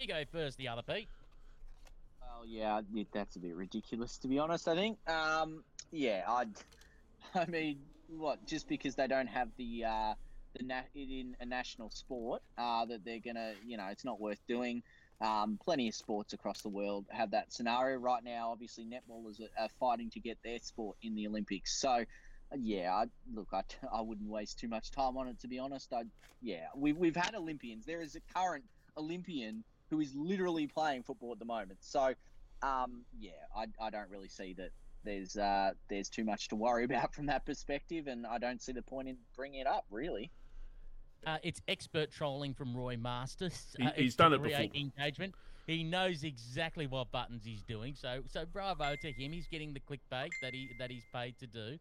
[0.00, 1.08] You go first, the other Pete.
[2.20, 2.80] Well, yeah,
[3.12, 4.66] that's a bit ridiculous to be honest.
[4.66, 4.98] I think.
[5.08, 6.50] Um, yeah, I'd.
[7.34, 8.44] I mean, what?
[8.46, 10.14] Just because they don't have the uh,
[10.54, 14.40] the na- in a national sport, uh, that they're gonna, you know, it's not worth
[14.46, 14.82] doing.
[15.20, 18.50] Um, plenty of sports across the world have that scenario right now.
[18.50, 21.80] Obviously, netballers are, are fighting to get their sport in the Olympics.
[21.80, 22.04] So,
[22.56, 23.62] yeah, I, look, I,
[23.92, 25.92] I wouldn't waste too much time on it to be honest.
[25.92, 26.02] I,
[26.40, 27.86] yeah, we, we've had Olympians.
[27.86, 28.64] There is a current
[28.96, 31.78] Olympian who is literally playing football at the moment.
[31.82, 32.14] So,
[32.62, 34.70] um, yeah, I, I don't really see that
[35.04, 38.72] there's uh, there's too much to worry about from that perspective, and I don't see
[38.72, 40.30] the point in bringing it up really.
[41.26, 43.74] Uh, it's expert trolling from Roy Masters.
[43.78, 44.58] He- uh, he's done it before.
[44.74, 45.34] engagement.
[45.66, 47.94] He knows exactly what buttons he's doing.
[47.94, 49.30] So, so bravo to him.
[49.32, 51.78] He's getting the clickbait that he that he's paid to do,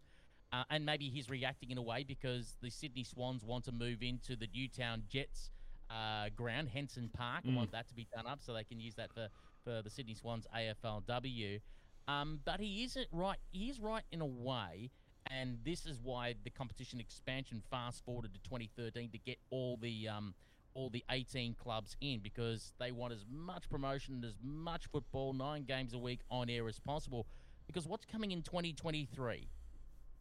[0.53, 4.03] uh, and maybe he's reacting in a way because the Sydney Swans want to move
[4.03, 5.49] into the Newtown Jets
[5.89, 7.57] uh, ground, Henson Park, and Mm.
[7.57, 9.29] want that to be done up so they can use that for
[9.63, 11.59] for the Sydney Swans AFLW.
[12.07, 13.37] Um, but he isn't right.
[13.51, 14.91] He is right in a way,
[15.39, 20.07] and this is why the competition expansion fast forwarded to 2013 to get all the
[20.07, 20.33] um,
[20.73, 25.63] all the 18 clubs in because they want as much promotion as much football, nine
[25.63, 27.27] games a week on air as possible.
[27.67, 29.47] Because what's coming in 2023?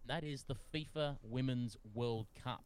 [0.06, 2.64] That is the FIFA Women's World Cup.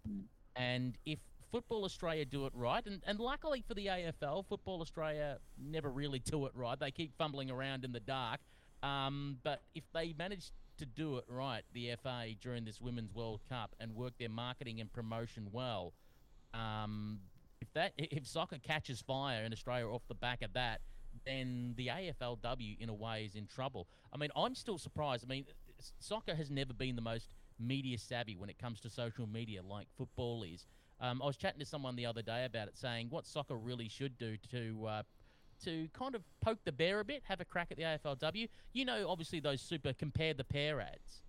[0.56, 1.18] And if
[1.50, 6.18] Football Australia do it right, and, and luckily for the AFL, Football Australia never really
[6.18, 6.78] do it right.
[6.78, 8.40] They keep fumbling around in the dark.
[8.82, 13.40] Um, but if they manage to do it right, the FA during this Women's World
[13.48, 15.92] Cup and work their marketing and promotion well,
[16.52, 17.20] um,
[17.60, 20.80] if that if soccer catches fire in Australia off the back of that,
[21.24, 23.88] then the AFLW in a way is in trouble.
[24.12, 25.24] I mean, I'm still surprised.
[25.24, 25.46] I mean,
[25.98, 29.86] soccer has never been the most media savvy when it comes to social media like
[29.96, 30.66] football is.
[31.00, 33.88] Um, I was chatting to someone the other day about it, saying what soccer really
[33.88, 35.02] should do to uh,
[35.64, 38.48] to kind of poke the bear a bit, have a crack at the AFLW.
[38.72, 41.22] You know, obviously those super compare the pair ads.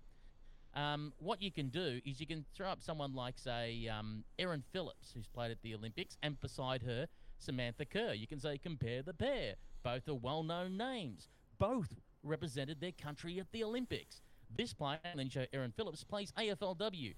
[0.76, 4.64] Um, what you can do is you can throw up someone like, say, um, Erin
[4.74, 8.14] Phillips, who's played at the Olympics, and beside her, Samantha Kerr.
[8.14, 9.56] You can say, compare the pair.
[9.84, 11.30] Both are well known names.
[11.58, 14.22] Both represented their country at the Olympics.
[14.54, 17.16] This player, and then show Erin Phillips, plays AFLW.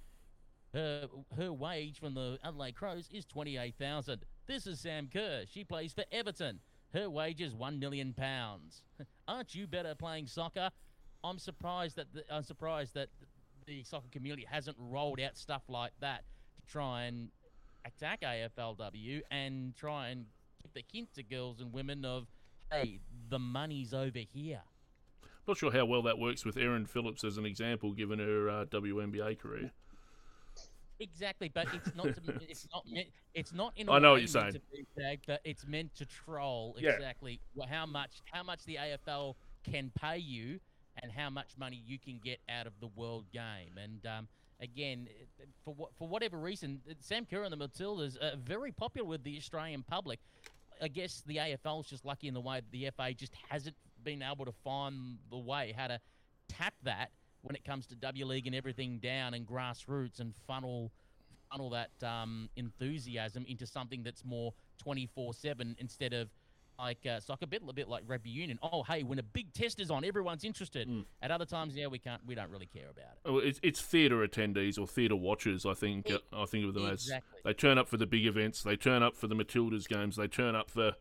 [0.73, 5.45] Her, her wage from the Adelaide Crows is 28000 This is Sam Kerr.
[5.49, 6.59] She plays for Everton.
[6.93, 8.15] Her wage is £1 million.
[9.27, 10.69] Aren't you better playing soccer?
[11.23, 13.09] I'm surprised that the, I'm surprised that
[13.65, 16.23] the soccer community hasn't rolled out stuff like that
[16.55, 17.29] to try and
[17.85, 20.25] attack AFLW and try and
[20.63, 22.27] give the hint to girls and women of,
[22.71, 24.61] hey, the money's over here.
[25.47, 28.65] Not sure how well that works with Erin Phillips as an example, given her uh,
[28.65, 29.71] WNBA career.
[30.99, 32.05] Exactly, but it's not.
[32.05, 32.83] To, it's not.
[32.91, 33.87] Meant, it's not in.
[33.87, 34.59] a I know what you're saying.
[35.27, 36.91] but it's meant to troll Yeah.
[36.91, 39.35] exactly how much how much the AFL
[39.69, 40.59] can pay you
[41.03, 43.77] and how much money you can get out of the world game.
[43.81, 44.27] And um,
[44.59, 45.07] again,
[45.63, 49.23] for what for whatever reason, uh, Sam Kerr and the Matildas are very popular with
[49.23, 50.19] the Australian public.
[50.81, 53.75] I guess the AFL is just lucky in the way that the FA just hasn't
[54.03, 55.99] been able to find the way how to
[56.47, 60.91] tap that when it comes to W League and everything down and grassroots and funnel
[61.51, 64.53] funnel that um, enthusiasm into something that's more
[64.85, 66.29] 24/7 instead of
[66.79, 68.59] like uh, soccer, a bit a bit like rugby union.
[68.61, 70.87] Oh, hey, when a big test is on, everyone's interested.
[70.87, 71.05] Mm.
[71.23, 73.19] At other times, yeah, we can't, we don't really care about it.
[73.25, 75.65] Oh, it's, it's theatre attendees or theatre watchers.
[75.65, 77.09] I think It- I think of them as
[77.43, 78.61] they turn up for the big events.
[78.61, 80.17] They turn up for the Matildas games.
[80.17, 80.93] They turn up for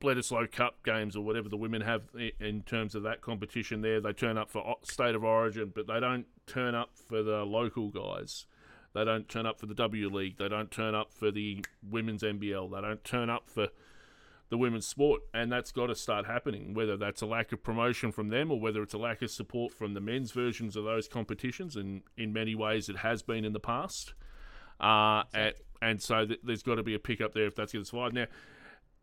[0.00, 2.02] Bledisloe Cup games or whatever the women have
[2.40, 3.82] in terms of that competition.
[3.82, 7.44] There, they turn up for state of origin, but they don't turn up for the
[7.44, 8.46] local guys.
[8.92, 10.38] They don't turn up for the W League.
[10.38, 12.72] They don't turn up for the women's NBL.
[12.72, 13.68] They don't turn up for
[14.48, 16.74] the women's sport, and that's got to start happening.
[16.74, 19.72] Whether that's a lack of promotion from them, or whether it's a lack of support
[19.72, 23.52] from the men's versions of those competitions, and in many ways it has been in
[23.52, 24.14] the past.
[24.80, 27.84] Uh, and, and so th- there's got to be a pickup there if that's going
[27.84, 28.12] to survive.
[28.12, 28.26] Now,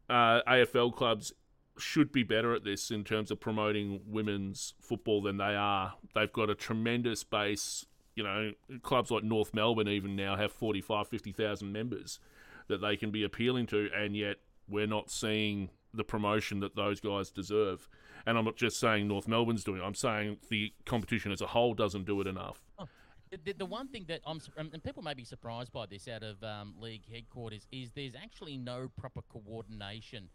[0.10, 1.34] uh, AFL clubs
[1.78, 5.94] should be better at this in terms of promoting women's football than they are.
[6.16, 7.86] They've got a tremendous base.
[8.16, 8.52] You know,
[8.82, 12.20] clubs like North Melbourne even now have 45, 50,000 members
[12.68, 14.38] that they can be appealing to, and yet
[14.68, 17.88] we're not seeing the promotion that those guys deserve.
[18.26, 21.48] And I'm not just saying North Melbourne's doing it, I'm saying the competition as a
[21.48, 22.62] whole doesn't do it enough.
[22.80, 22.88] The,
[23.32, 26.24] the, the one thing that I'm, and and people may be surprised by this out
[26.24, 30.30] of um, league headquarters, is there's actually no proper coordination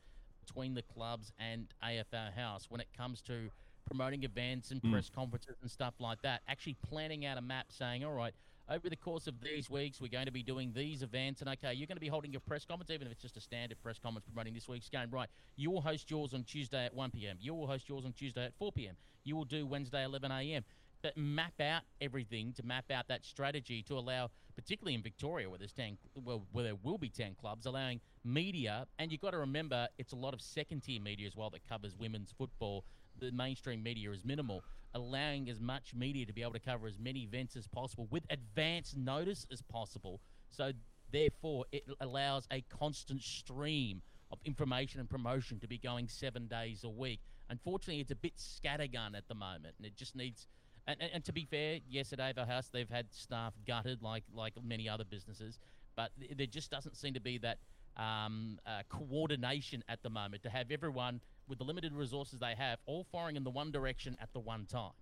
[0.44, 3.50] between the clubs and AFL House when it comes to
[3.86, 4.92] promoting events and Mm.
[4.92, 6.42] press conferences and stuff like that.
[6.48, 8.34] Actually planning out a map saying, all right,
[8.68, 11.40] over the course of these weeks, we're going to be doing these events.
[11.40, 13.40] And okay, you're going to be holding your press conference, even if it's just a
[13.40, 15.08] standard press conference promoting this week's game.
[15.10, 17.36] Right, you will host yours on Tuesday at 1 p.m.
[17.40, 18.96] You will host yours on Tuesday at 4 p.m.
[19.24, 20.64] You will do Wednesday 11 a.m.
[21.02, 25.58] But map out everything to map out that strategy to allow, particularly in Victoria, where
[25.58, 29.38] there's 10, well, where there will be 10 clubs, allowing media, and you've got to
[29.38, 32.84] remember it's a lot of second tier media as well that covers women's football.
[33.18, 34.62] The mainstream media is minimal,
[34.94, 38.24] allowing as much media to be able to cover as many events as possible with
[38.30, 40.20] advance notice as possible.
[40.50, 40.72] So,
[41.10, 46.84] therefore, it allows a constant stream of information and promotion to be going seven days
[46.84, 47.20] a week.
[47.50, 50.46] Unfortunately, it's a bit scattergun at the moment, and it just needs.
[50.86, 54.24] And, and, and to be fair, yes, at AFL House they've had staff gutted like
[54.34, 55.58] like many other businesses,
[55.96, 57.58] but th- there just doesn't seem to be that
[57.96, 62.78] um, uh, coordination at the moment to have everyone with the limited resources they have
[62.86, 64.92] all firing in the one direction at the one time.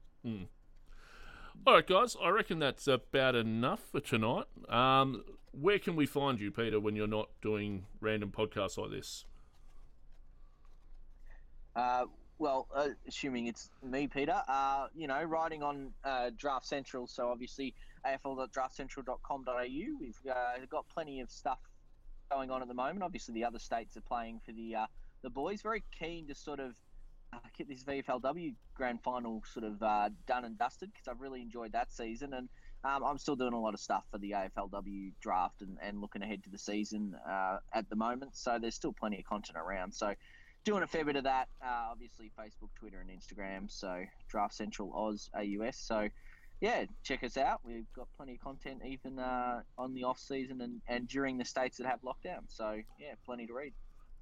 [1.66, 2.16] All right, guys.
[2.22, 4.46] I reckon that's about enough for tonight.
[4.68, 9.24] Um, where can we find you, Peter, when you're not doing random podcasts like this?
[11.76, 12.04] Uh,
[12.40, 17.28] well, uh, assuming it's me, Peter, uh, you know, writing on uh, Draft Central, so
[17.28, 17.74] obviously
[18.06, 19.98] afl.draftcentral.com.au.
[20.00, 21.58] We've uh, got plenty of stuff
[22.30, 23.02] going on at the moment.
[23.02, 24.86] Obviously, the other states are playing for the uh,
[25.22, 25.60] the boys.
[25.60, 26.74] Very keen to sort of
[27.34, 31.42] uh, get this VFLW grand final sort of uh, done and dusted because I've really
[31.42, 32.48] enjoyed that season, and
[32.84, 36.22] um, I'm still doing a lot of stuff for the AFLW draft and, and looking
[36.22, 37.14] ahead to the season
[37.74, 38.34] at the moment.
[38.34, 39.92] So there's still plenty of content around.
[39.92, 40.14] So
[40.64, 41.48] doing a fair bit of that.
[41.64, 43.70] Uh, obviously, Facebook, Twitter, and Instagram.
[43.70, 45.76] So Draft Central Oz AUS.
[45.76, 46.08] So
[46.60, 47.60] yeah, check us out.
[47.64, 51.44] We've got plenty of content even uh, on the off season and, and during the
[51.44, 52.42] states that have lockdown.
[52.48, 53.72] So yeah, plenty to read.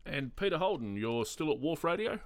[0.07, 2.19] And Peter Holden, you're still at Wharf Radio?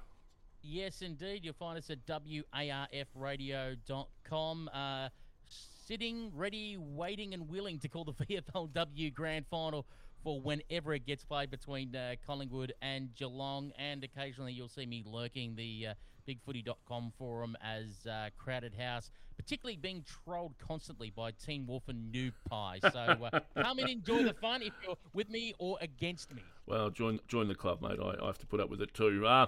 [0.62, 1.44] Yes, indeed.
[1.44, 4.70] You'll find us at warfradio.com.
[4.72, 5.08] Uh,
[5.48, 9.84] sitting, ready, waiting, and willing to call the VFLW Grand Final
[10.22, 13.72] for whenever it gets played between uh, Collingwood and Geelong.
[13.78, 15.94] And occasionally you'll see me lurking the uh,
[16.28, 22.32] bigfooty.com forum as uh, Crowded House, particularly being trolled constantly by Teen Wolf and Noob
[22.48, 22.78] Pie.
[22.82, 26.42] So uh, come and enjoy the fun if you're with me or against me.
[26.66, 27.98] Well, join join the club, mate.
[28.02, 29.26] I, I have to put up with it too.
[29.26, 29.46] Uh,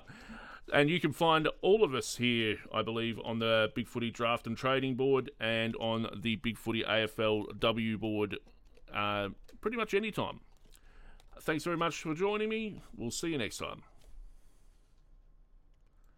[0.72, 4.46] and you can find all of us here, I believe, on the Big Footy Draft
[4.46, 8.38] and Trading Board and on the Big Footy AFLW board
[8.92, 9.28] uh,
[9.60, 10.40] pretty much any time.
[11.40, 12.82] Thanks very much for joining me.
[12.96, 13.82] We'll see you next time.